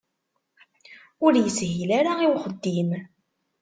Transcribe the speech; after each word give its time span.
Ur 1.25 1.33
ishil 1.45 1.89
ara 1.99 2.11
i 2.25 2.27
uxeddim. 2.35 2.89